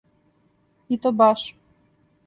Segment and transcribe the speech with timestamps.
[0.93, 1.41] И то баш.